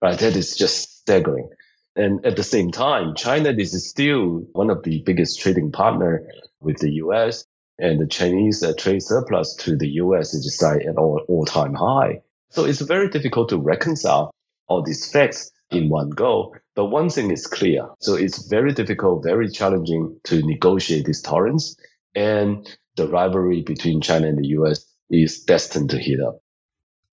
Right? 0.00 0.18
That 0.18 0.34
is 0.34 0.56
just 0.56 1.00
staggering. 1.00 1.50
And 1.94 2.24
at 2.24 2.36
the 2.36 2.42
same 2.42 2.72
time, 2.72 3.14
China 3.14 3.50
is 3.50 3.88
still 3.88 4.46
one 4.52 4.70
of 4.70 4.82
the 4.82 5.02
biggest 5.02 5.40
trading 5.40 5.70
partner 5.70 6.26
with 6.60 6.78
the 6.78 6.92
US 7.04 7.44
and 7.78 8.00
the 8.00 8.06
Chinese 8.06 8.62
uh, 8.62 8.72
trade 8.78 9.02
surplus 9.02 9.54
to 9.56 9.76
the 9.76 9.88
US 10.02 10.32
is 10.32 10.62
at 10.62 10.96
all, 10.96 11.22
all 11.28 11.44
time 11.44 11.74
high. 11.74 12.22
So 12.52 12.64
it's 12.64 12.80
very 12.80 13.08
difficult 13.08 13.48
to 13.48 13.58
reconcile 13.58 14.30
all 14.68 14.82
these 14.82 15.10
facts 15.10 15.50
in 15.70 15.88
one 15.88 16.10
go. 16.10 16.54
But 16.74 16.86
one 16.86 17.08
thing 17.08 17.30
is 17.30 17.46
clear. 17.46 17.88
So 18.00 18.14
it's 18.14 18.46
very 18.48 18.72
difficult, 18.72 19.24
very 19.24 19.48
challenging 19.48 20.18
to 20.24 20.42
negotiate 20.42 21.06
these 21.06 21.22
torrents. 21.22 21.74
And 22.14 22.68
the 22.96 23.08
rivalry 23.08 23.62
between 23.62 24.02
China 24.02 24.28
and 24.28 24.38
the 24.38 24.48
US 24.48 24.84
is 25.10 25.42
destined 25.42 25.90
to 25.90 25.98
heat 25.98 26.20
up. 26.20 26.40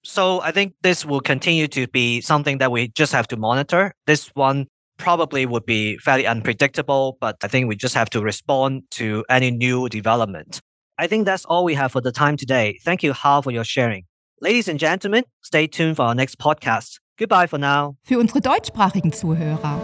So 0.04 0.42
I 0.42 0.52
think 0.52 0.74
this 0.82 1.06
will 1.06 1.22
continue 1.22 1.68
to 1.70 1.88
be 1.88 2.22
something 2.22 2.58
that 2.60 2.72
we 2.72 2.90
just 2.90 3.12
have 3.14 3.28
to 3.30 3.38
monitor. 3.38 3.94
This 4.08 4.28
one 4.34 4.68
probably 4.98 5.46
would 5.46 5.66
be 5.66 5.98
fairly 5.98 6.28
unpredictable, 6.28 7.18
but 7.22 7.38
I 7.42 7.48
think 7.48 7.70
we 7.70 7.78
just 7.78 7.96
have 7.96 8.10
to 8.12 8.22
respond 8.22 8.84
to 8.92 9.24
any 9.30 9.52
new 9.52 9.88
development. 9.88 10.60
I 10.98 11.08
think 11.08 11.26
that's 11.26 11.46
all 11.46 11.64
we 11.64 11.76
have 11.76 11.94
for 11.94 12.02
the 12.02 12.12
time 12.12 12.36
today. 12.36 12.80
Thank 12.84 13.04
you, 13.04 13.14
Hao, 13.14 13.42
for 13.42 13.52
your 13.52 13.64
sharing. 13.64 14.06
Ladies 14.42 14.70
and 14.70 14.80
gentlemen, 14.80 15.26
stay 15.42 15.68
tuned 15.68 15.98
for 15.98 16.04
our 16.04 16.16
next 16.16 16.40
podcast. 16.40 17.02
Goodbye 17.18 17.46
for 17.46 17.60
now. 17.60 17.98
Für 18.04 18.20
unsere 18.20 18.40
deutschsprachigen 18.40 19.12
Zuhörer. 19.12 19.82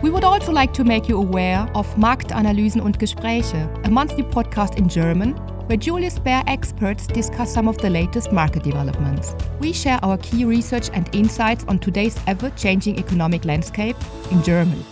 We 0.00 0.10
would 0.10 0.24
also 0.24 0.52
like 0.52 0.72
to 0.72 0.84
make 0.84 1.06
you 1.06 1.20
aware 1.20 1.68
of 1.74 1.86
Marktanalysen 1.98 2.80
und 2.80 2.98
Gespräche, 2.98 3.68
a 3.84 3.90
monthly 3.90 4.22
podcast 4.22 4.76
in 4.78 4.88
German 4.88 5.34
where 5.68 5.76
Julius 5.76 6.18
Baer 6.18 6.42
experts 6.46 7.06
discuss 7.08 7.52
some 7.52 7.68
of 7.68 7.76
the 7.82 7.90
latest 7.90 8.32
market 8.32 8.64
developments. 8.64 9.36
We 9.60 9.74
share 9.74 9.98
our 10.02 10.16
key 10.16 10.46
research 10.46 10.88
and 10.94 11.14
insights 11.14 11.66
on 11.68 11.78
today's 11.78 12.16
ever 12.26 12.50
changing 12.56 12.98
economic 12.98 13.44
landscape 13.44 13.96
in 14.30 14.42
German. 14.42 14.82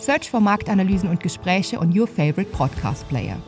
Search 0.00 0.28
for 0.28 0.38
Marktanalysen 0.38 1.08
und 1.08 1.20
Gespräche 1.20 1.78
on 1.78 1.92
your 1.92 2.06
favorite 2.06 2.52
podcast 2.52 3.08
player. 3.08 3.38